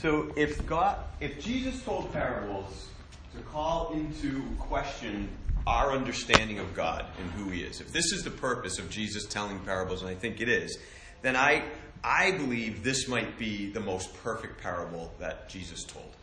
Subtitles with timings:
[0.00, 2.88] So if God, if Jesus told parables
[3.36, 5.28] to call into question
[5.66, 9.26] our understanding of God and who He is, if this is the purpose of Jesus
[9.26, 10.78] telling parables, and I think it is,
[11.20, 11.64] then I
[12.02, 16.16] I believe this might be the most perfect parable that Jesus told.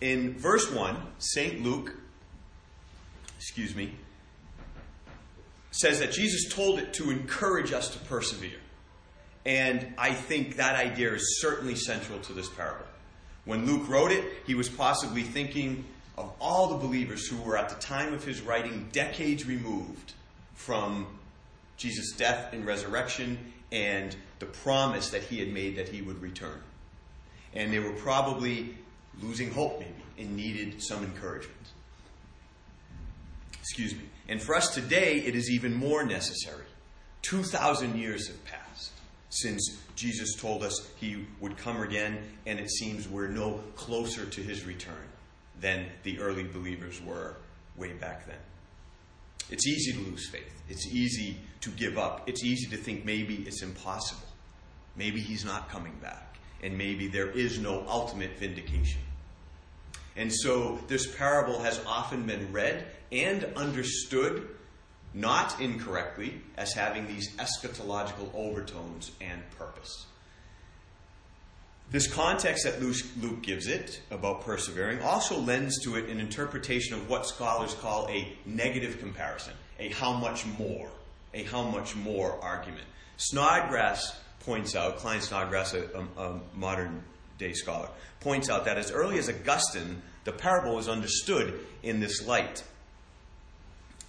[0.00, 1.92] In verse one, Saint Luke,
[3.36, 3.92] excuse me,
[5.70, 8.58] says that Jesus told it to encourage us to persevere.
[9.46, 12.84] And I think that idea is certainly central to this parable.
[13.44, 15.84] When Luke wrote it, he was possibly thinking
[16.18, 20.14] of all the believers who were at the time of his writing decades removed
[20.54, 21.06] from
[21.76, 23.38] Jesus' death and resurrection
[23.70, 26.60] and the promise that he had made that he would return.
[27.54, 28.76] And they were probably
[29.22, 31.54] losing hope, maybe, and needed some encouragement.
[33.60, 34.02] Excuse me.
[34.28, 36.64] And for us today, it is even more necessary.
[37.22, 38.66] 2,000 years have passed
[39.40, 44.42] since Jesus told us he would come again, and it seems we're no closer to
[44.42, 45.08] his return
[45.60, 47.36] than the early believers were
[47.76, 48.38] way back then.
[49.50, 50.62] It's easy to lose faith.
[50.68, 52.28] It's easy to give up.
[52.28, 54.26] It's easy to think maybe it's impossible.
[54.96, 56.38] Maybe he's not coming back.
[56.62, 59.00] And maybe there is no ultimate vindication.
[60.16, 64.48] And so this parable has often been read and understood
[65.16, 70.06] not incorrectly, as having these eschatological overtones and purpose.
[71.90, 77.08] This context that Luke gives it about persevering also lends to it an interpretation of
[77.08, 80.90] what scholars call a negative comparison, a how much more,
[81.32, 82.84] a how much more argument.
[83.16, 87.02] Snodgrass points out, Klyne Snodgrass, a, a modern
[87.38, 87.88] day scholar,
[88.20, 92.62] points out that as early as Augustine, the parable was understood in this light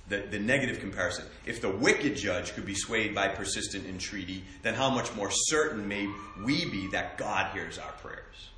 [0.10, 1.26] the, negative comparison.
[1.46, 5.88] If the wicked judge could be swayed by persistent entreaty, then how much more certain
[5.88, 6.10] may
[6.44, 8.50] we be that God hears our prayers?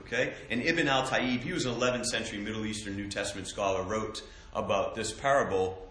[0.00, 0.34] Okay?
[0.50, 4.22] And Ibn al Taib, he was an 11th century Middle Eastern New Testament scholar, wrote
[4.54, 5.86] about this parable.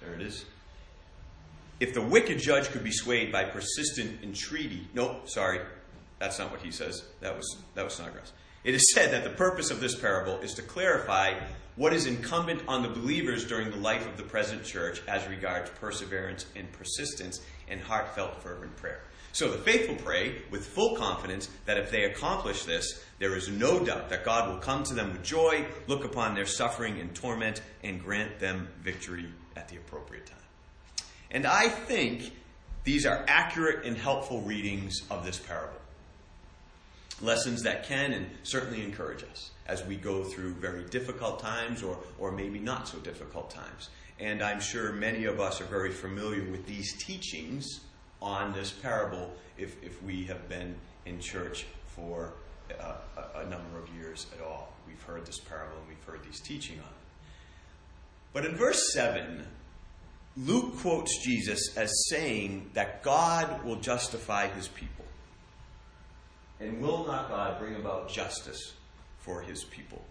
[0.00, 0.44] There it is.
[1.80, 5.60] If the wicked judge could be swayed by persistent entreaty, no, sorry,
[6.18, 7.04] that's not what he says.
[7.20, 8.32] That was that was Snodgrass.
[8.64, 11.38] It is said that the purpose of this parable is to clarify
[11.76, 15.70] what is incumbent on the believers during the life of the present church as regards
[15.78, 19.02] perseverance and persistence and heartfelt fervent prayer.
[19.32, 23.84] So the faithful pray with full confidence that if they accomplish this, there is no
[23.84, 27.60] doubt that God will come to them with joy, look upon their suffering and torment,
[27.82, 29.26] and grant them victory
[29.56, 30.38] at the appropriate time.
[31.32, 32.32] And I think
[32.84, 35.80] these are accurate and helpful readings of this parable.
[37.20, 41.98] Lessons that can and certainly encourage us as we go through very difficult times or,
[42.18, 43.90] or maybe not so difficult times.
[44.20, 47.80] And I'm sure many of us are very familiar with these teachings
[48.20, 50.74] on this parable if, if we have been
[51.06, 52.34] in church for
[52.80, 54.72] uh, a, a number of years at all.
[54.86, 57.04] We've heard this parable and we've heard these teaching on it.
[58.32, 59.46] But in verse 7,
[60.36, 65.03] Luke quotes Jesus as saying that God will justify his people.
[66.60, 68.74] And will not God bring about justice
[69.18, 70.02] for his people?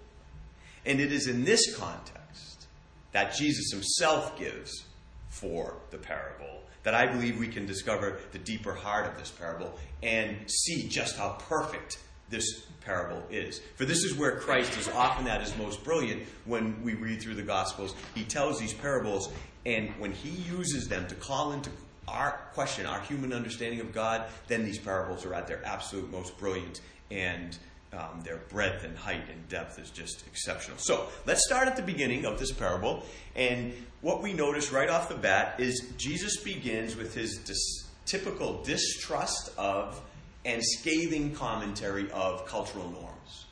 [0.86, 2.68] And it is in this context
[3.12, 4.86] that Jesus himself gives
[5.30, 9.74] for the parable that I believe we can discover the deeper heart of this parable
[10.02, 11.98] and see just how perfect
[12.30, 13.62] this parable is.
[13.76, 17.36] For this is where Christ is often at his most brilliant when we read through
[17.36, 17.96] the Gospels.
[18.14, 19.32] He tells these parables,
[19.66, 21.70] and when he uses them to call into
[22.08, 26.38] our question, our human understanding of God, then these parables are at their absolute most
[26.38, 26.82] brilliant,
[27.12, 27.58] and
[27.94, 30.78] um, their breadth and height and depth is just exceptional.
[30.80, 33.04] So let's start at the beginning of this parable,
[33.36, 38.62] and what we notice right off the bat is Jesus begins with his dis- typical
[38.64, 40.02] distrust of
[40.46, 43.46] and scathing commentary of cultural norms.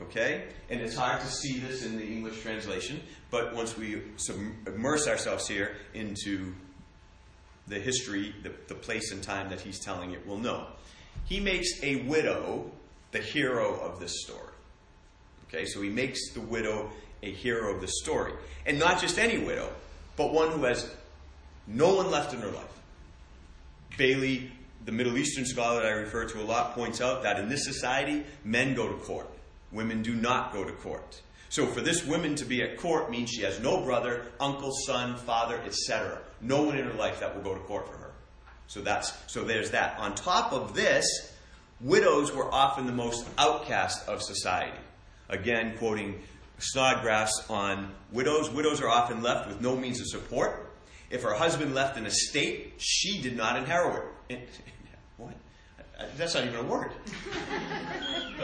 [0.00, 0.44] Okay?
[0.70, 3.00] And it's hard to see this in the English translation,
[3.30, 4.02] but once we
[4.66, 6.54] immerse ourselves here into
[7.70, 10.66] the history, the, the place and time that he's telling it, we'll know.
[11.24, 12.70] He makes a widow
[13.12, 14.52] the hero of this story.
[15.48, 16.90] Okay, so he makes the widow
[17.22, 18.32] a hero of the story.
[18.66, 19.70] And not just any widow,
[20.16, 20.90] but one who has
[21.66, 22.64] no one left in her life.
[23.96, 24.50] Bailey,
[24.84, 27.64] the Middle Eastern scholar that I refer to a lot, points out that in this
[27.64, 29.28] society, men go to court.
[29.72, 31.20] Women do not go to court.
[31.48, 35.16] So for this woman to be at court means she has no brother, uncle, son,
[35.16, 36.20] father, etc.
[36.40, 38.10] No one in her life that will go to court for her.
[38.66, 39.98] So that's so there's that.
[39.98, 41.32] On top of this,
[41.80, 44.78] widows were often the most outcast of society.
[45.28, 46.22] Again, quoting
[46.58, 50.72] Snodgrass on widows, widows are often left with no means of support.
[51.08, 54.48] If her husband left an estate, she did not inherit it.
[55.16, 55.34] what?
[56.16, 56.92] That's not even a word.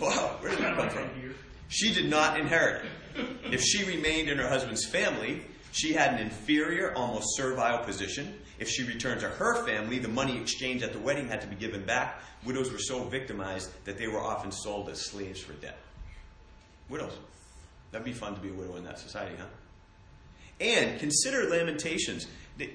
[0.00, 1.34] wow, where did that come from?
[1.68, 2.90] She did not inherit it.
[3.52, 5.42] If she remained in her husband's family,
[5.72, 8.38] she had an inferior, almost servile position.
[8.58, 11.56] If she returned to her family, the money exchanged at the wedding had to be
[11.56, 12.20] given back.
[12.44, 15.78] Widows were so victimized that they were often sold as slaves for debt.
[16.90, 17.16] Widows.
[17.90, 19.46] That'd be fun to be a widow in that society, huh?
[20.60, 22.26] And consider Lamentations.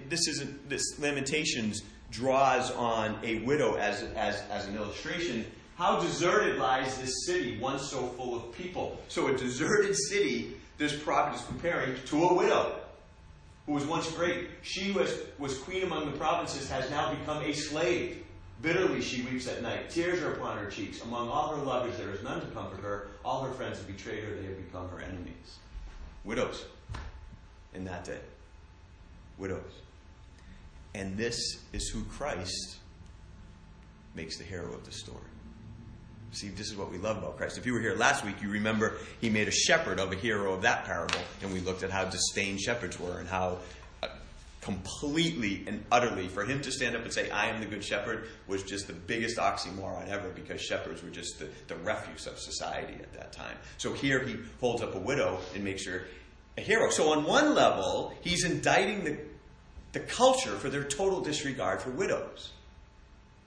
[0.09, 5.45] This isn't this Lamentations draws on a widow as, as, as an illustration.
[5.77, 8.99] How deserted lies this city, once so full of people.
[9.07, 12.79] So a deserted city, this prophet is comparing to a widow
[13.67, 14.47] who was once great.
[14.63, 18.23] She was, was queen among the provinces, has now become a slave.
[18.61, 19.91] Bitterly she weeps at night.
[19.91, 21.01] Tears are upon her cheeks.
[21.01, 23.09] Among all her lovers there is none to comfort her.
[23.23, 24.33] All her friends have betrayed her.
[24.33, 25.59] They have become her enemies.
[26.23, 26.65] Widows
[27.75, 28.19] in that day.
[29.37, 29.61] Widows.
[30.95, 31.37] And this
[31.73, 32.77] is who Christ
[34.15, 35.19] makes the hero of the story.
[36.33, 37.57] See, this is what we love about Christ.
[37.57, 40.53] If you were here last week, you remember he made a shepherd of a hero
[40.53, 43.59] of that parable, and we looked at how disdained shepherds were and how
[44.03, 44.07] uh,
[44.61, 48.27] completely and utterly for him to stand up and say, I am the good shepherd,
[48.45, 52.95] was just the biggest oxymoron ever because shepherds were just the, the refuse of society
[52.95, 53.55] at that time.
[53.77, 56.05] So here he holds up a widow and makes her
[56.57, 56.89] a hero.
[56.89, 59.17] So on one level, he's indicting the,
[59.93, 62.51] the culture for their total disregard for widows.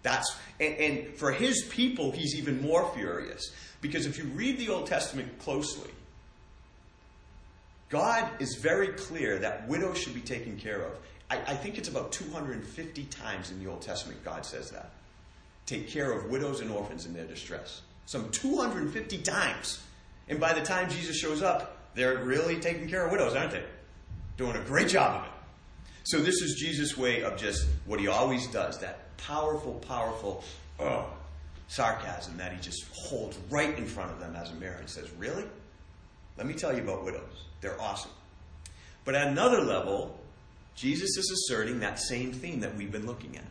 [0.03, 4.69] That's and, and for his people, he's even more furious because if you read the
[4.69, 5.91] Old Testament closely,
[7.89, 10.93] God is very clear that widows should be taken care of.
[11.31, 14.91] I, I think it's about 250 times in the Old Testament God says that.
[15.67, 17.83] Take care of widows and orphans in their distress.
[18.07, 19.81] Some 250 times.
[20.29, 23.65] And by the time Jesus shows up, they're really taking care of widows, aren't they?
[24.37, 25.33] Doing a great job of it.
[26.11, 30.43] So this is Jesus' way of just what he always does, that powerful, powerful
[30.81, 31.07] oh,
[31.69, 35.09] sarcasm that he just holds right in front of them as a mirror and says,
[35.13, 35.45] Really?
[36.37, 37.45] Let me tell you about widows.
[37.61, 38.11] They're awesome.
[39.05, 40.19] But at another level,
[40.75, 43.47] Jesus is asserting that same theme that we've been looking at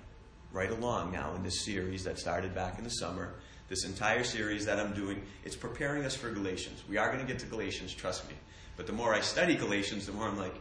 [0.51, 3.35] right along now in this series that started back in the summer.
[3.69, 6.83] This entire series that I'm doing, it's preparing us for Galatians.
[6.89, 8.35] We are going to get to Galatians, trust me.
[8.75, 10.55] But the more I study Galatians, the more I'm like,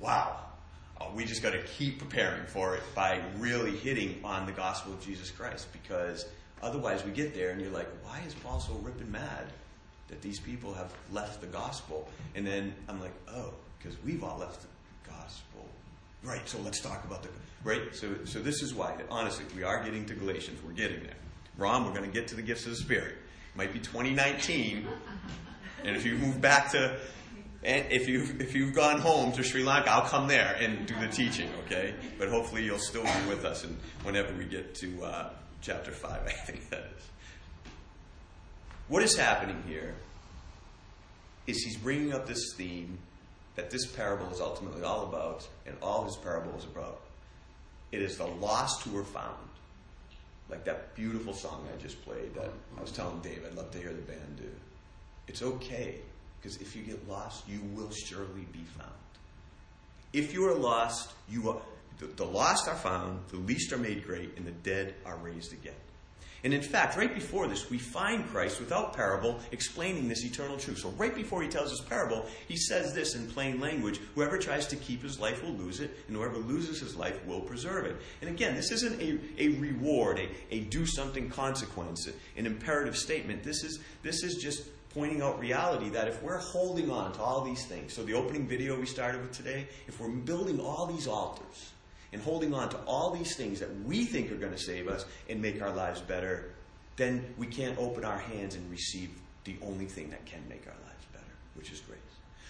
[0.00, 0.45] wow, uh,
[1.00, 4.92] Uh, we just got to keep preparing for it by really hitting on the gospel
[4.92, 6.26] of Jesus Christ because
[6.62, 9.46] otherwise we get there and you're like, why is Paul so ripping mad
[10.08, 12.08] that these people have left the gospel?
[12.34, 15.66] And then I'm like, oh, because we've all left the gospel.
[16.22, 17.28] Right, so let's talk about the
[17.62, 17.94] right.
[17.94, 18.94] So, so this is why.
[19.10, 20.58] Honestly, we are getting to Galatians.
[20.64, 21.14] We're getting there.
[21.58, 23.12] Ron, we're going to get to the gifts of the Spirit.
[23.12, 24.88] It might be 2019,
[25.84, 26.98] and if you move back to
[27.62, 30.94] and if you've, if you've gone home to Sri Lanka, I'll come there and do
[31.00, 31.94] the teaching, okay?
[32.18, 35.30] But hopefully you'll still be with us and whenever we get to uh,
[35.60, 37.02] chapter 5, I think that is.
[38.88, 39.94] What is happening here
[41.46, 42.98] is he's bringing up this theme
[43.56, 47.00] that this parable is ultimately all about and all his parables about.
[47.90, 49.34] It is the lost who are found.
[50.48, 53.78] Like that beautiful song I just played that I was telling Dave I'd love to
[53.78, 54.50] hear the band do.
[55.26, 55.96] It's okay
[56.40, 58.92] because if you get lost, you will surely be found.
[60.12, 61.60] If you are lost, you are,
[61.98, 65.52] the, the lost are found, the least are made great, and the dead are raised
[65.52, 65.74] again.
[66.44, 70.78] And in fact, right before this, we find Christ without parable explaining this eternal truth.
[70.78, 74.68] So, right before he tells us parable, he says this in plain language Whoever tries
[74.68, 77.96] to keep his life will lose it, and whoever loses his life will preserve it.
[78.20, 83.42] And again, this isn't a, a reward, a, a do something consequence, an imperative statement.
[83.42, 87.42] This is, this is just pointing out reality that if we're holding on to all
[87.42, 91.06] these things, so the opening video we started with today, if we're building all these
[91.06, 91.72] altars
[92.14, 95.04] and holding on to all these things that we think are going to save us
[95.28, 96.54] and make our lives better,
[96.96, 99.10] then we can't open our hands and receive
[99.44, 101.24] the only thing that can make our lives better,
[101.56, 101.98] which is grace.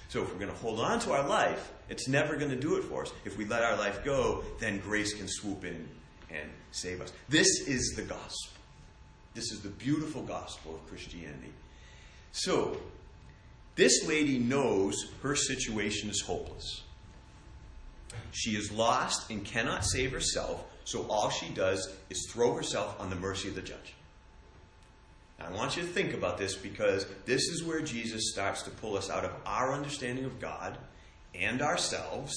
[0.09, 2.77] So if we're going to hold on to our life, it's never going to do
[2.77, 3.13] it for us.
[3.25, 5.89] If we let our life go, then grace can swoop in
[6.31, 7.13] and save us.
[7.29, 8.53] This is the gospel.
[9.35, 11.53] This is the beautiful gospel of Christianity.
[12.33, 12.79] So,
[13.77, 16.83] this lady knows her situation is hopeless.
[18.33, 23.11] She is lost and cannot save herself, so all she does is throw herself on
[23.11, 23.95] the mercy of the judge.
[25.39, 28.71] Now, I want you to think about this because this is where Jesus starts to
[28.71, 30.79] pull us out of our understanding of God
[31.35, 32.35] and ourselves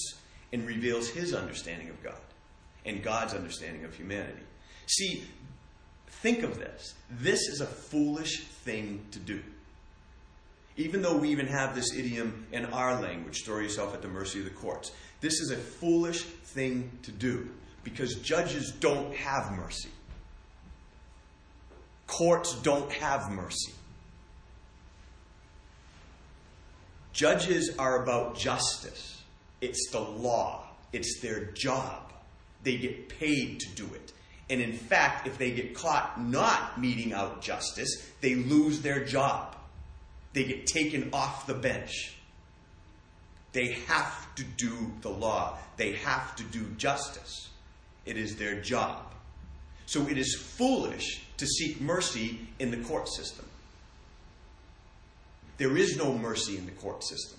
[0.52, 2.20] and reveals his understanding of God
[2.84, 4.42] and God's understanding of humanity.
[4.86, 5.24] See,
[6.22, 6.94] think of this.
[7.10, 9.42] This is a foolish thing to do.
[10.80, 14.38] Even though we even have this idiom in our language, throw yourself at the mercy
[14.38, 14.92] of the courts.
[15.20, 17.50] This is a foolish thing to do
[17.84, 19.90] because judges don't have mercy.
[22.06, 23.74] Courts don't have mercy.
[27.12, 29.22] Judges are about justice.
[29.60, 30.64] It's the law.
[30.94, 32.10] It's their job.
[32.62, 34.14] They get paid to do it.
[34.48, 39.56] And in fact, if they get caught not meting out justice, they lose their job.
[40.32, 42.16] They get taken off the bench.
[43.52, 45.58] They have to do the law.
[45.76, 47.48] They have to do justice.
[48.06, 49.02] It is their job.
[49.86, 53.44] So it is foolish to seek mercy in the court system.
[55.58, 57.38] There is no mercy in the court system.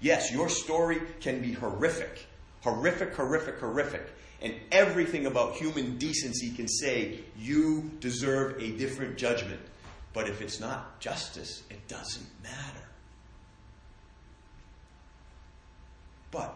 [0.00, 2.26] Yes, your story can be horrific.
[2.62, 4.02] Horrific, horrific, horrific.
[4.42, 9.60] And everything about human decency can say you deserve a different judgment.
[10.12, 12.86] But if it's not justice, it doesn't matter.
[16.30, 16.54] But,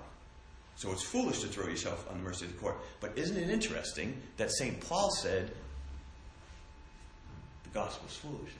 [0.76, 2.76] so it's foolish to throw yourself on the mercy of the court.
[3.00, 4.80] But isn't it interesting that St.
[4.80, 5.50] Paul said
[7.62, 8.50] the gospel is foolishness?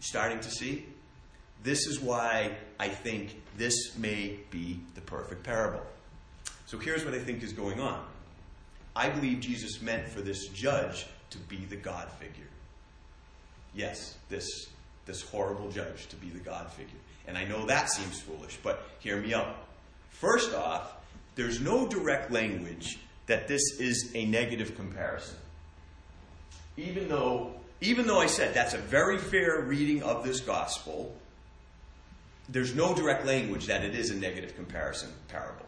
[0.00, 0.86] Starting to see?
[1.62, 5.82] This is why I think this may be the perfect parable.
[6.66, 8.04] So here's what I think is going on.
[8.96, 12.48] I believe Jesus meant for this judge to be the God figure.
[13.74, 14.68] Yes, this,
[15.06, 16.98] this horrible judge to be the God figure.
[17.26, 19.56] And I know that seems foolish, but hear me out.
[20.10, 20.92] First off,
[21.34, 25.36] there's no direct language that this is a negative comparison.
[26.76, 31.14] Even though, even though I said that's a very fair reading of this gospel,
[32.48, 35.66] there's no direct language that it is a negative comparison parable.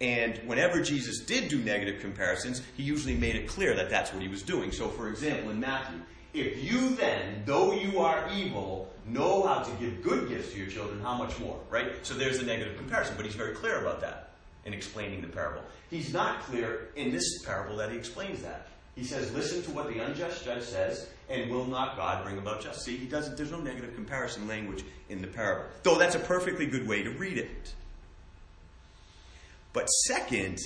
[0.00, 4.22] And whenever Jesus did do negative comparisons, he usually made it clear that that's what
[4.22, 4.72] he was doing.
[4.72, 6.00] So, for example, in Matthew,
[6.32, 10.68] if you then, though you are evil, know how to give good gifts to your
[10.68, 11.92] children, how much more, right?
[12.06, 14.30] So there's a negative comparison, but he's very clear about that
[14.64, 15.62] in explaining the parable.
[15.90, 18.68] He's not clear in this parable that he explains that.
[18.94, 22.60] He says, listen to what the unjust judge says, and will not God bring about
[22.60, 22.84] justice?
[22.84, 25.68] See, he doesn't, there's no negative comparison language in the parable.
[25.82, 27.74] Though that's a perfectly good way to read it.
[29.72, 30.58] But second,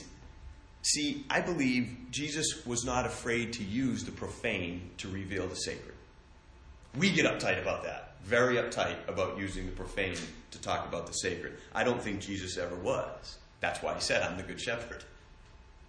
[0.82, 5.94] see, I believe Jesus was not afraid to use the profane to reveal the sacred.
[6.96, 8.14] We get uptight about that.
[8.24, 10.16] Very uptight about using the profane
[10.52, 11.58] to talk about the sacred.
[11.74, 13.38] I don't think Jesus ever was.
[13.60, 15.04] That's why he said, I'm the good shepherd.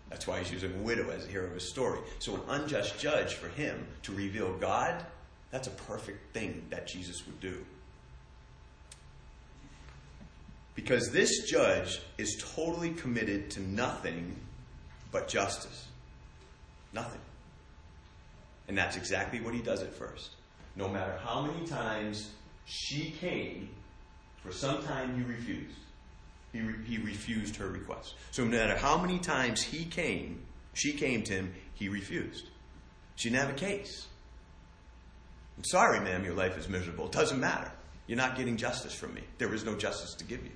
[0.10, 2.00] That's why he's using a widow as a hero of his story.
[2.20, 5.04] So, an unjust judge for him to reveal God,
[5.52, 7.66] that's a perfect thing that Jesus would do.
[10.76, 14.36] Because this judge is totally committed to nothing
[15.12, 15.88] but justice.
[16.94, 17.22] Nothing.
[18.68, 20.32] And that's exactly what he does at first.
[20.76, 22.32] No matter how many times
[22.66, 23.70] she came,
[24.44, 25.78] for some time he refused.
[26.52, 28.16] He, re- he refused her request.
[28.32, 32.50] So no matter how many times he came, she came to him, he refused.
[33.16, 34.08] She didn't have a case.
[35.58, 37.06] I'm sorry, ma'am, your life is miserable.
[37.06, 37.72] It doesn't matter.
[38.08, 39.22] You're not getting justice from me.
[39.38, 40.52] There is no justice to give you.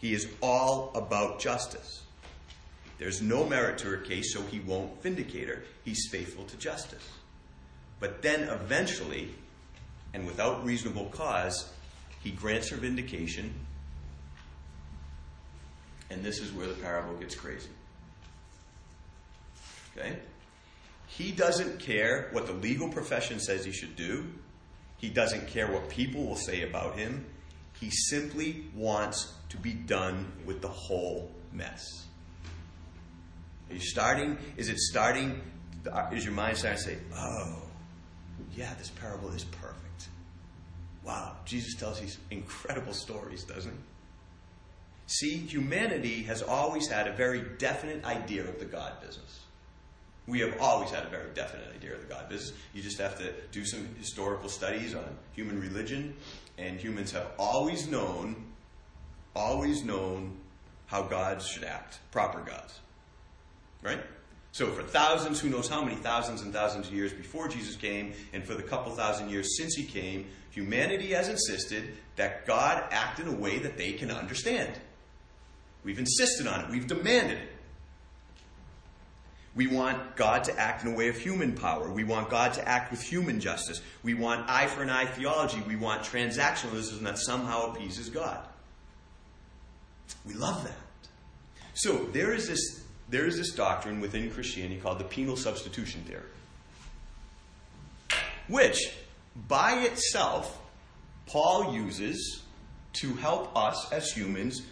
[0.00, 2.02] He is all about justice.
[2.98, 5.62] There's no merit to her case, so he won't vindicate her.
[5.84, 7.06] He's faithful to justice.
[7.98, 9.30] But then eventually,
[10.14, 11.70] and without reasonable cause,
[12.22, 13.54] he grants her vindication.
[16.10, 17.70] And this is where the parable gets crazy.
[19.96, 20.18] Okay?
[21.06, 24.26] He doesn't care what the legal profession says he should do.
[24.98, 27.26] He doesn't care what people will say about him.
[27.80, 32.06] He simply wants to be done with the whole mess.
[33.70, 34.36] Are you starting?
[34.56, 35.40] Is it starting?
[35.90, 37.62] Uh, is your mind starting to say, oh,
[38.54, 40.08] yeah, this parable is perfect?
[41.04, 43.78] Wow, Jesus tells these incredible stories, doesn't he?
[45.06, 49.40] See, humanity has always had a very definite idea of the God business.
[50.26, 52.56] We have always had a very definite idea of the God business.
[52.74, 56.14] You just have to do some historical studies on human religion,
[56.60, 58.36] and humans have always known,
[59.34, 60.36] always known
[60.86, 62.80] how gods should act, proper gods.
[63.82, 64.00] Right?
[64.52, 68.12] So, for thousands, who knows how many thousands and thousands of years before Jesus came,
[68.32, 73.20] and for the couple thousand years since he came, humanity has insisted that God act
[73.20, 74.72] in a way that they can understand.
[75.84, 77.48] We've insisted on it, we've demanded it.
[79.54, 81.90] We want God to act in a way of human power.
[81.90, 83.80] We want God to act with human justice.
[84.04, 85.60] We want eye for an eye theology.
[85.66, 88.38] We want transactionalism that somehow appeases God.
[90.24, 91.08] We love that.
[91.74, 96.22] So there is this, there is this doctrine within Christianity called the penal substitution theory,
[98.48, 98.78] which
[99.48, 100.60] by itself
[101.26, 102.42] Paul uses
[102.94, 104.62] to help us as humans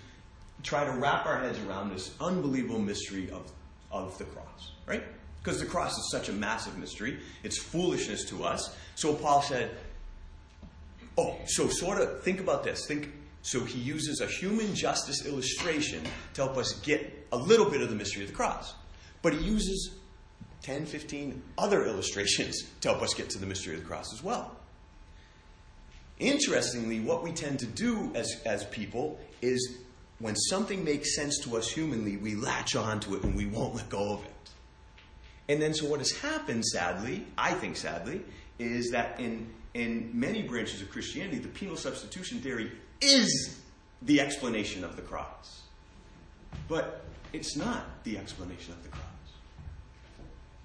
[0.63, 3.51] try to wrap our heads around this unbelievable mystery of,
[3.90, 5.02] of the cross, right?
[5.42, 8.75] Because the cross is such a massive mystery, it's foolishness to us.
[8.95, 9.71] So Paul said,
[11.16, 12.87] Oh, so sort of think about this.
[12.87, 13.11] Think
[13.42, 16.02] so he uses a human justice illustration
[16.35, 18.75] to help us get a little bit of the mystery of the cross.
[19.23, 19.97] But he uses
[20.62, 24.23] 10, 15 other illustrations to help us get to the mystery of the cross as
[24.23, 24.54] well.
[26.18, 29.78] Interestingly, what we tend to do as, as people is
[30.19, 33.89] when something makes sense to us humanly, we latch onto it and we won't let
[33.89, 34.33] go of it.
[35.49, 38.21] And then, so what has happened, sadly, I think sadly,
[38.59, 42.71] is that in, in many branches of Christianity, the penal substitution theory
[43.01, 43.61] is
[44.03, 45.63] the explanation of the cross.
[46.67, 49.05] But it's not the explanation of the cross.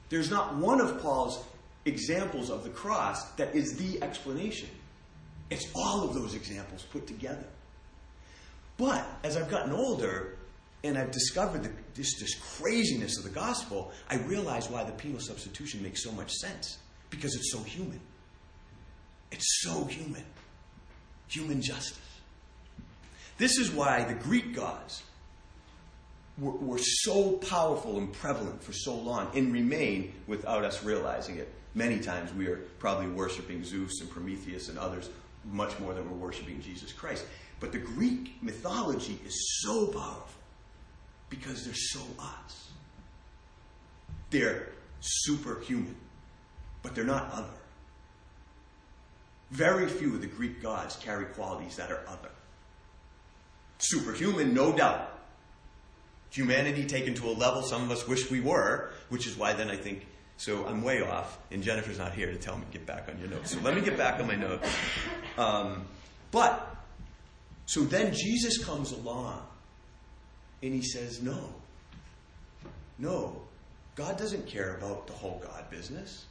[0.10, 1.44] There's not one of Paul's
[1.86, 4.70] examples of the cross that is the explanation.
[5.50, 7.46] It's all of those examples put together.
[8.84, 10.36] But as I've gotten older
[10.84, 15.22] and I've discovered the, this, this craziness of the gospel, I realize why the penal
[15.22, 16.80] substitution makes so much sense.
[17.10, 18.02] Because it's so human.
[19.32, 20.26] It's so human.
[21.30, 21.98] Human justice.
[23.38, 25.04] This is why the Greek gods
[26.38, 31.50] were, were so powerful and prevalent for so long and remain without us realizing it.
[31.74, 35.10] Many times we are probably worshiping Zeus and Prometheus and others
[35.46, 37.26] much more than we're worshiping Jesus Christ.
[37.60, 40.28] But the Greek mythology is so powerful
[41.30, 42.72] because they're so us.
[44.30, 44.70] They're
[45.00, 45.96] superhuman,
[46.82, 47.48] but they're not other.
[49.52, 52.32] Very few of the Greek gods carry qualities that are other.
[53.78, 55.12] Superhuman, no doubt.
[56.32, 59.70] Humanity taken to a level some of us wish we were, which is why then
[59.70, 60.08] I think
[60.38, 63.20] so I'm way off, and Jennifer's not here to tell me to get back on
[63.20, 63.52] your notes.
[63.52, 64.68] So let me get back on my notes.
[65.38, 65.86] Um,
[66.32, 66.73] but,
[67.66, 69.42] so then Jesus comes along
[70.62, 71.50] and he says, No.
[72.98, 73.42] No.
[73.96, 76.26] God doesn't care about the whole God business.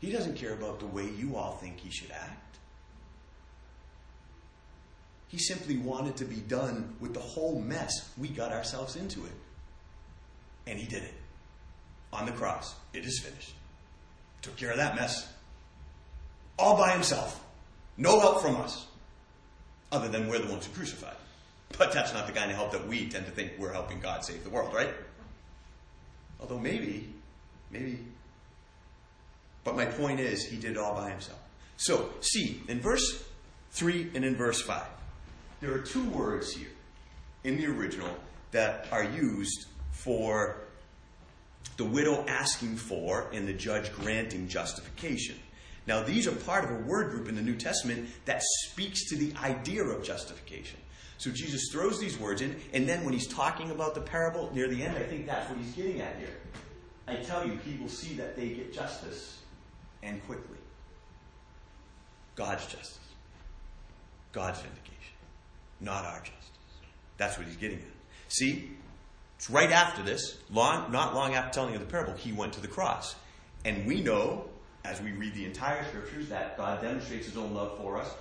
[0.00, 2.58] He doesn't care about the way you all think he should act.
[5.28, 9.32] He simply wanted to be done with the whole mess we got ourselves into it.
[10.66, 11.14] And he did it
[12.12, 12.74] on the cross.
[12.92, 13.52] It is finished.
[14.42, 15.32] Took care of that mess.
[16.58, 17.42] All by himself.
[17.96, 18.86] No help from us.
[19.92, 21.16] Other than we're the ones who crucified.
[21.78, 24.24] But that's not the kind of help that we tend to think we're helping God
[24.24, 24.90] save the world, right?
[26.40, 27.12] Although maybe,
[27.70, 27.98] maybe.
[29.64, 31.38] But my point is, he did it all by himself.
[31.76, 33.24] So, see, in verse
[33.72, 34.82] 3 and in verse 5,
[35.60, 36.68] there are two words here
[37.44, 38.14] in the original
[38.52, 40.56] that are used for
[41.76, 45.36] the widow asking for and the judge granting justification.
[45.86, 49.16] Now, these are part of a word group in the New Testament that speaks to
[49.16, 50.80] the idea of justification.
[51.18, 54.68] So Jesus throws these words in, and then when he's talking about the parable near
[54.68, 56.36] the end, I think that's what he's getting at here.
[57.08, 59.40] I tell you, he will see that they get justice
[60.02, 60.58] and quickly.
[62.34, 62.98] God's justice,
[64.32, 65.14] God's vindication,
[65.80, 66.32] not our justice.
[67.16, 67.84] That's what he's getting at.
[68.28, 68.70] See,
[69.36, 72.60] it's right after this, long, not long after telling you the parable, he went to
[72.60, 73.14] the cross.
[73.64, 74.50] And we know,
[74.86, 78.12] as we read the entire scriptures, that God demonstrates his own love for us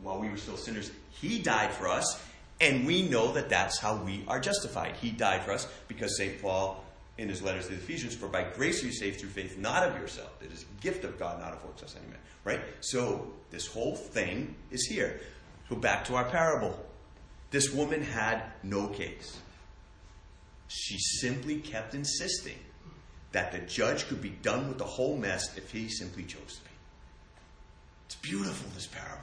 [0.00, 0.90] while we were still sinners.
[1.10, 2.22] He died for us,
[2.60, 4.94] and we know that that's how we are justified.
[5.00, 6.40] He died for us because St.
[6.40, 6.82] Paul,
[7.18, 9.82] in his letters to the Ephesians, for by grace are you saved through faith, not
[9.82, 10.30] of yourself.
[10.42, 12.18] It is a gift of God, not of works, us any man.
[12.44, 12.60] Right?
[12.80, 15.20] So, this whole thing is here.
[15.68, 16.78] So, back to our parable.
[17.50, 19.38] This woman had no case.
[20.68, 22.58] She simply kept insisting
[23.34, 26.62] that the judge could be done with the whole mess if he simply chose to
[26.62, 26.70] be.
[28.06, 29.22] It's beautiful, this parable.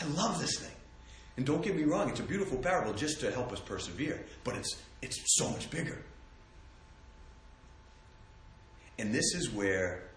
[0.00, 0.76] I love this thing.
[1.36, 4.54] And don't get me wrong, it's a beautiful parable just to help us persevere, but
[4.54, 6.00] it's, it's so much bigger.
[9.00, 10.10] And this is where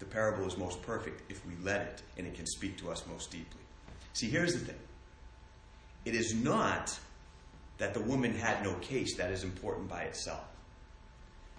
[0.00, 3.04] the parable is most perfect if we let it, and it can speak to us
[3.08, 3.60] most deeply.
[4.12, 4.78] See, here's the thing
[6.04, 6.98] it is not
[7.78, 10.42] that the woman had no case that is important by itself.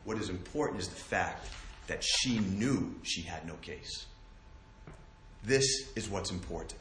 [0.05, 1.49] What is important is the fact
[1.87, 4.05] that she knew she had no case.
[5.43, 5.65] This
[5.95, 6.79] is what's important.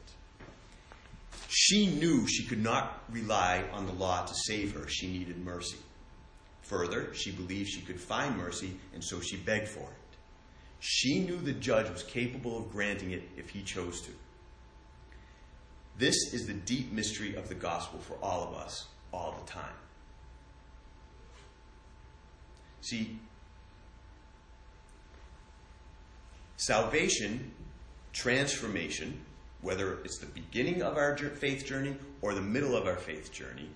[1.49, 4.89] She knew she could not rely on the law to save her.
[4.89, 5.79] She needed mercy.
[6.63, 10.17] Further, she believed she could find mercy, and so she begged for it.
[10.81, 14.11] She knew the judge was capable of granting it if he chose to.
[15.97, 19.75] This is the deep mystery of the gospel for all of us all the time.
[22.85, 23.19] See,
[26.59, 27.51] salvation,
[28.13, 29.19] transformation,
[29.63, 33.71] whether it's the beginning of our faith journey or the middle of our faith journey,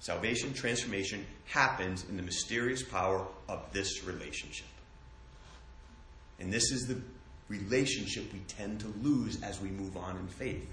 [0.00, 4.66] salvation, transformation happens in the mysterious power of this relationship.
[6.40, 6.98] And this is the
[7.50, 10.66] relationship we tend to lose as we move on in faith.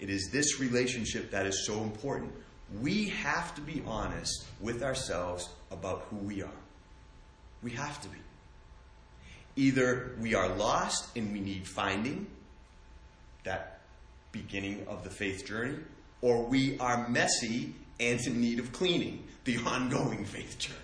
[0.00, 2.32] It is this relationship that is so important.
[2.80, 6.60] We have to be honest with ourselves about who we are.
[7.62, 8.18] We have to be.
[9.56, 12.26] Either we are lost and we need finding,
[13.44, 13.80] that
[14.32, 15.78] beginning of the faith journey,
[16.20, 20.78] or we are messy and in need of cleaning, the ongoing faith journey.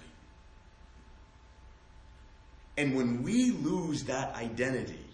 [2.77, 5.05] And when we lose that identity,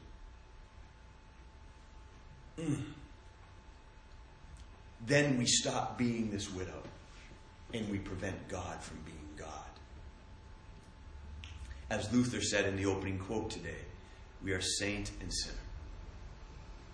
[2.59, 2.83] mm,
[5.07, 6.83] then we stop being this widow
[7.73, 9.17] and we prevent God from being.
[11.91, 13.85] As Luther said in the opening quote today,
[14.43, 15.57] we are saint and sinner.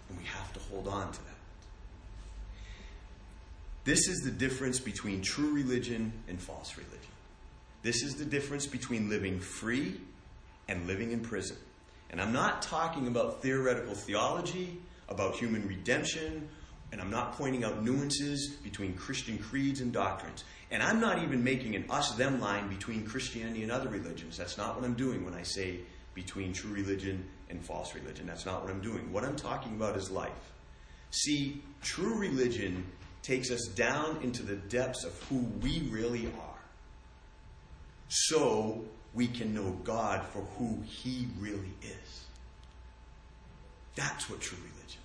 [0.08, 1.28] And we have to hold on to that.
[3.84, 6.98] This is the difference between true religion and false religion.
[7.82, 10.00] This is the difference between living free
[10.68, 11.56] and living in prison.
[12.10, 16.48] And I'm not talking about theoretical theology, about human redemption,
[16.92, 20.44] and I'm not pointing out nuances between Christian creeds and doctrines.
[20.70, 24.36] And I'm not even making an us them line between Christianity and other religions.
[24.36, 25.80] That's not what I'm doing when I say
[26.14, 28.26] between true religion and false religion.
[28.26, 29.10] That's not what I'm doing.
[29.10, 30.30] What I'm talking about is life.
[31.10, 32.84] See, true religion
[33.22, 36.60] takes us down into the depths of who we really are.
[38.08, 42.24] So we can know God for who He really is.
[43.94, 45.01] That's what true religion.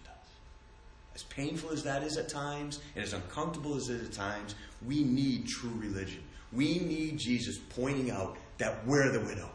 [1.18, 4.54] As painful as that is at times, and as uncomfortable as it is at times,
[4.86, 6.22] we need true religion.
[6.54, 9.50] We need Jesus pointing out that we're the widow.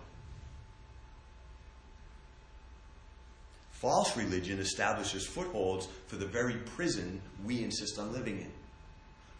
[3.70, 8.50] False religion establishes footholds for the very prison we insist on living in.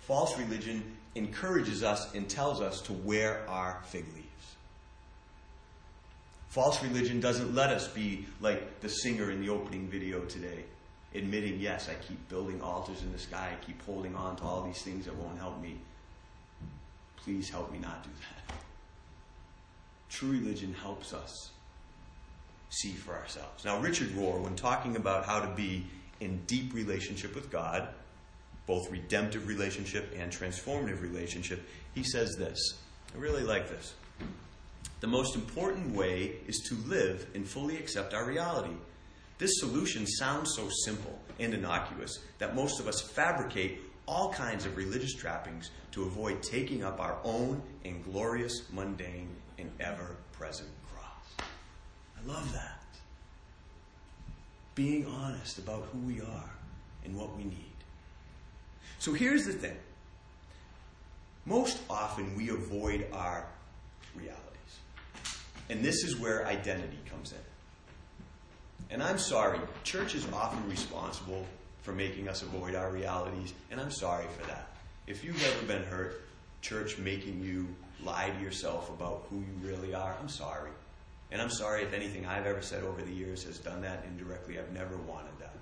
[0.02, 4.28] False religion encourages us and tells us to wear our fig leaves.
[6.50, 10.62] False religion doesn't let us be like the singer in the opening video today,
[11.14, 14.62] admitting, yes, I keep building altars in the sky, I keep holding on to all
[14.62, 15.78] these things that won't help me.
[17.16, 18.54] Please help me not do that.
[20.08, 21.50] True religion helps us
[22.70, 23.64] see for ourselves.
[23.64, 25.86] Now, Richard Rohr, when talking about how to be
[26.20, 27.88] in deep relationship with God,
[28.66, 31.62] both redemptive relationship and transformative relationship,
[31.94, 32.58] he says this.
[33.14, 33.94] I really like this.
[35.00, 38.74] The most important way is to live and fully accept our reality.
[39.38, 44.76] This solution sounds so simple and innocuous that most of us fabricate all kinds of
[44.76, 51.48] religious trappings to avoid taking up our own inglorious, mundane, and ever present cross.
[52.16, 52.78] I love that.
[54.74, 56.50] Being honest about who we are
[57.04, 57.72] and what we need.
[58.98, 59.76] So here's the thing
[61.44, 63.46] most often we avoid our
[64.14, 64.40] realities.
[65.68, 67.38] And this is where identity comes in.
[68.92, 71.46] And I'm sorry, church is often responsible
[71.80, 74.68] for making us avoid our realities, and I'm sorry for that.
[75.06, 76.20] If you've ever been hurt,
[76.60, 77.66] church making you
[78.04, 80.70] lie to yourself about who you really are, I'm sorry.
[81.30, 84.58] And I'm sorry if anything I've ever said over the years has done that indirectly.
[84.58, 85.54] I've never wanted that.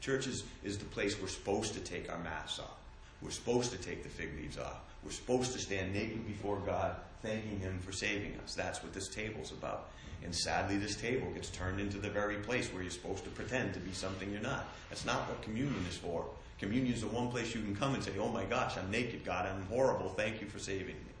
[0.00, 2.78] Church is, is the place we're supposed to take our masks off.
[3.20, 4.80] We're supposed to take the fig leaves off.
[5.04, 8.54] We're supposed to stand naked before God, thanking Him for saving us.
[8.54, 9.90] That's what this table's about.
[10.24, 13.74] And sadly, this table gets turned into the very place where you're supposed to pretend
[13.74, 14.66] to be something you're not.
[14.88, 16.24] That's not what communion is for.
[16.58, 19.24] Communion is the one place you can come and say, Oh my gosh, I'm naked,
[19.24, 21.12] God, I'm horrible, thank you for saving me.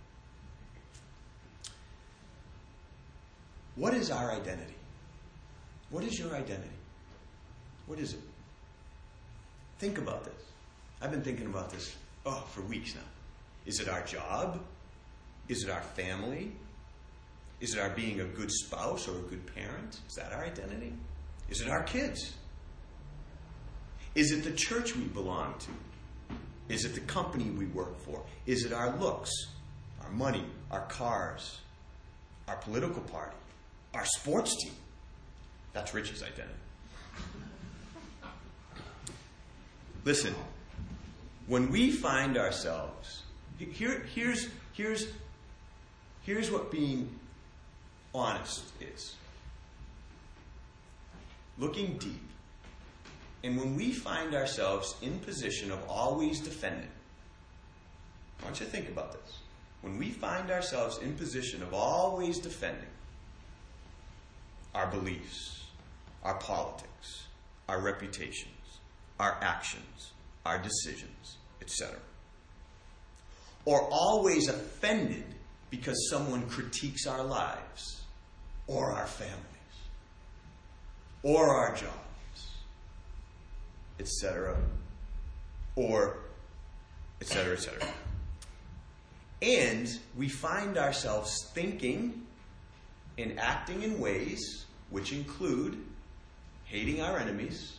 [3.76, 4.74] What is our identity?
[5.90, 6.68] What is your identity?
[7.86, 8.20] What is it?
[9.78, 10.34] Think about this.
[11.00, 11.94] I've been thinking about this
[12.26, 13.00] oh, for weeks now.
[13.64, 14.60] Is it our job?
[15.48, 16.52] Is it our family?
[17.60, 19.98] Is it our being a good spouse or a good parent?
[20.08, 20.92] Is that our identity?
[21.48, 22.34] Is it our kids?
[24.14, 25.70] Is it the church we belong to?
[26.68, 28.22] Is it the company we work for?
[28.46, 29.30] Is it our looks,
[30.02, 31.60] our money, our cars,
[32.46, 33.36] our political party,
[33.94, 34.72] our sports team?
[35.72, 36.54] That's Rich's identity.
[40.04, 40.34] Listen,
[41.46, 43.22] when we find ourselves,
[43.58, 45.08] here, here's, here's,
[46.28, 47.08] here's what being
[48.14, 49.16] honest is
[51.56, 52.20] looking deep.
[53.42, 56.90] And when we find ourselves in position of always defending,
[58.42, 59.38] I want you to think about this.
[59.80, 62.92] When we find ourselves in position of always defending
[64.74, 65.64] our beliefs,
[66.24, 67.22] our politics,
[67.70, 68.80] our reputations,
[69.18, 70.12] our actions,
[70.44, 71.96] our decisions, etc.
[73.64, 75.24] Or always offended
[75.70, 78.02] because someone critiques our lives
[78.66, 79.44] or our families.
[81.24, 82.48] or our jobs,
[83.98, 84.56] etc.,
[85.74, 86.18] or
[87.20, 87.88] etc., etc.
[89.42, 92.22] And we find ourselves thinking
[93.18, 95.84] and acting in ways which include
[96.64, 97.78] hating our enemies.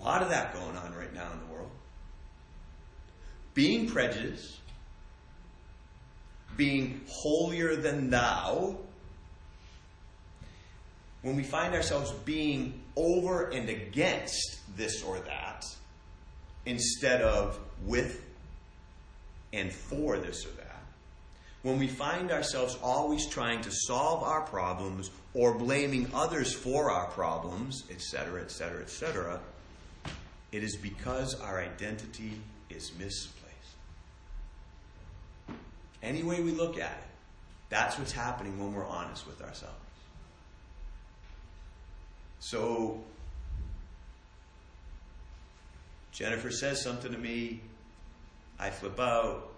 [0.00, 1.70] A lot of that going on right now in the world.
[3.54, 4.60] Being prejudiced.
[6.58, 8.76] Being holier than thou.
[11.22, 15.64] When we find ourselves being over and against this or that,
[16.66, 18.22] instead of with
[19.52, 20.82] and for this or that.
[21.62, 27.06] When we find ourselves always trying to solve our problems or blaming others for our
[27.08, 29.40] problems, etc., etc., etc.,
[30.52, 32.40] it is because our identity
[32.70, 33.37] is misplaced.
[36.02, 37.08] Any way we look at it,
[37.68, 39.74] that's what's happening when we're honest with ourselves.
[42.40, 43.02] So,
[46.12, 47.60] Jennifer says something to me,
[48.58, 49.52] I flip out,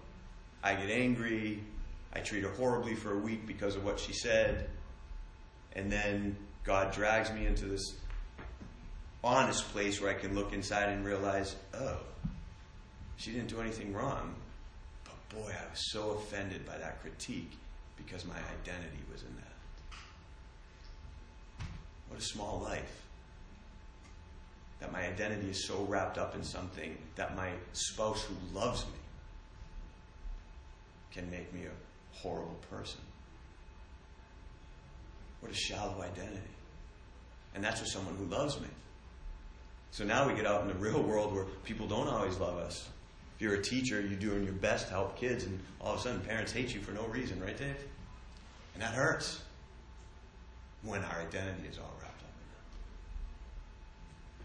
[0.63, 1.63] I get angry,
[2.13, 4.69] I treat her horribly for a week because of what she said,
[5.75, 7.95] and then God drags me into this
[9.23, 11.99] honest place where I can look inside and realize, oh,
[13.17, 14.35] she didn't do anything wrong.
[15.31, 17.53] Boy, I was so offended by that critique
[17.97, 19.97] because my identity was in that.
[22.09, 23.07] What a small life.
[24.81, 28.99] That my identity is so wrapped up in something that my spouse who loves me
[31.13, 33.01] can make me a horrible person.
[35.41, 36.41] What a shallow identity.
[37.55, 38.69] And that's with someone who loves me.
[39.93, 42.89] So now we get out in the real world where people don't always love us.
[43.41, 46.03] If you're a teacher, you're doing your best to help kids, and all of a
[46.03, 47.75] sudden parents hate you for no reason, right, Dave?
[48.75, 49.41] And that hurts
[50.83, 52.29] when our identity is all wrapped up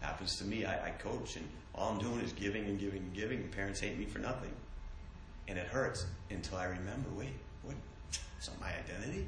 [0.00, 0.06] that.
[0.06, 0.64] Happens to me.
[0.64, 3.80] I, I coach, and all I'm doing is giving and giving and giving, and parents
[3.80, 4.52] hate me for nothing.
[5.46, 7.76] And it hurts until I remember wait, what?
[8.38, 9.26] It's not my identity.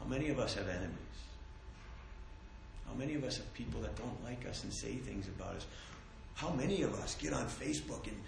[0.00, 0.90] How many of us have enemies?
[2.84, 5.66] How many of us have people that don't like us and say things about us?
[6.36, 8.20] How many of us get on Facebook and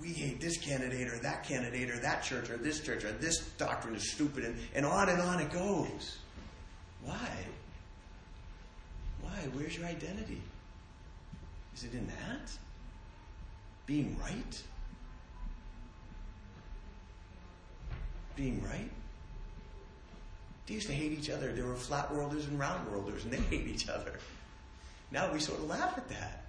[0.00, 3.40] we hate this candidate or that candidate or that church or this church or this
[3.58, 6.18] doctrine is stupid and, and on and on it goes?
[7.04, 7.28] Why?
[9.22, 9.30] Why?
[9.54, 10.40] Where's your identity?
[11.74, 12.52] Is it in that?
[13.86, 14.62] Being right?
[18.36, 18.90] Being right?
[20.66, 21.52] They used to hate each other.
[21.52, 24.20] There were flat worlders and round worlders, and they hate each other.
[25.10, 26.45] Now we sort of laugh at that.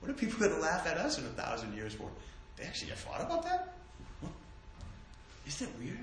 [0.00, 2.08] What are people going to laugh at us in a thousand years for?
[2.56, 3.74] They actually have thought about that?
[5.46, 5.98] Isn't that weird?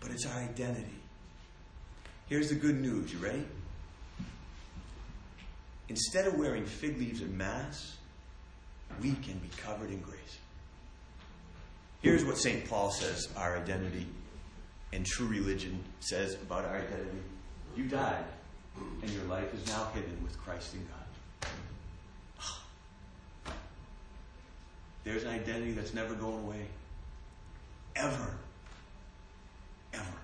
[0.00, 0.98] But it's our identity.
[2.28, 3.12] Here's the good news.
[3.12, 3.44] You ready?
[5.88, 7.96] Instead of wearing fig leaves and masks,
[9.00, 10.38] we can be covered in grace.
[12.02, 12.68] Here's what St.
[12.68, 14.06] Paul says our identity
[14.92, 17.22] and true religion says about our identity.
[17.76, 18.24] You died,
[19.02, 21.05] and your life is now hidden with Christ in God.
[25.06, 26.66] There's an identity that's never going away.
[27.94, 28.36] Ever.
[29.94, 30.18] Ever.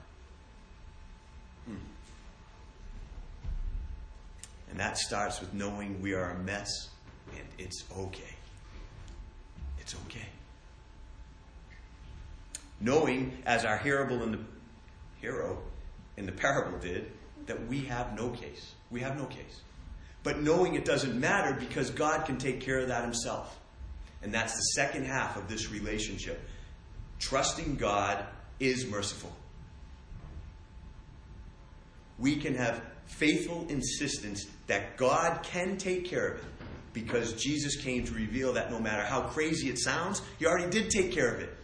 [1.67, 1.77] Hmm.
[4.73, 6.89] And that starts with knowing we are a mess
[7.31, 8.35] and it's okay.
[9.79, 10.27] It's okay.
[12.81, 14.41] Knowing, as our hero in the
[15.21, 15.63] hero
[16.17, 17.13] in the parable did,
[17.47, 18.75] that we have no case.
[18.91, 19.61] We have no case.
[20.25, 23.61] But knowing it doesn't matter because God can take care of that himself.
[24.23, 26.41] And that's the second half of this relationship.
[27.19, 28.25] Trusting God
[28.61, 29.33] is merciful.
[32.19, 36.45] We can have faithful insistence that God can take care of it
[36.93, 40.91] because Jesus came to reveal that no matter how crazy it sounds, He already did
[40.91, 41.57] take care of it.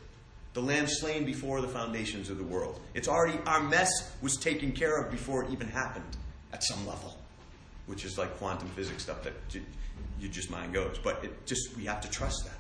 [0.55, 2.81] The lamb slain before the foundations of the world.
[2.95, 3.91] It's already, our mess
[4.23, 6.17] was taken care of before it even happened
[6.53, 7.18] at some level,
[7.89, 9.35] which is like quantum physics stuff that
[10.21, 10.99] you just mind goes.
[11.03, 12.59] But it just, we have to trust that.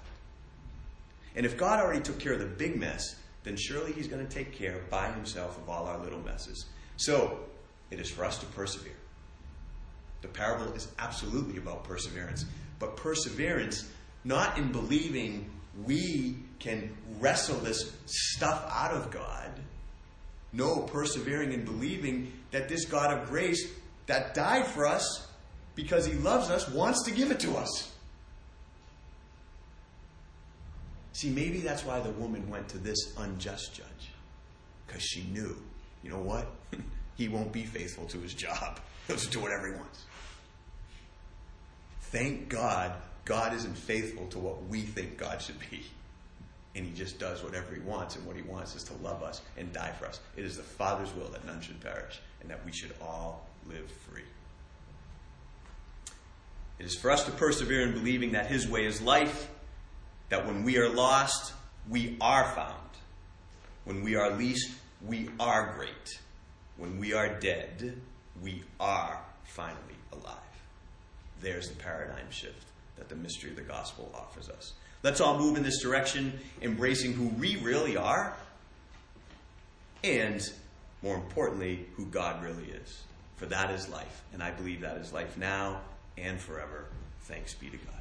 [1.36, 3.14] And if God already took care of the big mess,
[3.44, 6.66] then surely He's going to take care by Himself of all our little messes.
[6.96, 7.38] So,
[7.90, 8.96] it is for us to persevere.
[10.22, 12.44] The parable is absolutely about perseverance,
[12.78, 13.88] but perseverance
[14.24, 15.48] not in believing
[15.84, 19.52] we can wrestle this stuff out of God.
[20.52, 23.70] No, persevering and believing that this God of grace
[24.08, 25.28] that died for us
[25.74, 27.92] because he loves us wants to give it to us.
[31.12, 34.12] See, maybe that's why the woman went to this unjust judge.
[34.86, 35.56] Because she knew,
[36.02, 36.46] you know what?
[37.16, 38.80] he won't be faithful to his job.
[39.06, 40.04] He'll just do whatever he wants.
[42.00, 42.92] Thank God,
[43.24, 45.84] God isn't faithful to what we think God should be.
[46.74, 49.42] And he just does whatever he wants, and what he wants is to love us
[49.56, 50.20] and die for us.
[50.36, 53.90] It is the Father's will that none should perish, and that we should all live
[53.90, 54.22] free.
[56.78, 59.48] It is for us to persevere in believing that his way is life,
[60.28, 61.52] that when we are lost,
[61.88, 62.74] we are found.
[63.84, 64.70] When we are least,
[65.04, 66.20] we are great.
[66.76, 68.00] When we are dead,
[68.42, 70.36] we are finally alive.
[71.40, 72.64] There's the paradigm shift
[72.96, 74.74] that the mystery of the gospel offers us.
[75.02, 78.36] Let's all move in this direction, embracing who we really are,
[80.02, 80.42] and
[81.02, 83.02] more importantly, who God really is.
[83.38, 85.80] For that is life, and I believe that is life now
[86.16, 86.86] and forever.
[87.22, 87.94] Thanks be to God.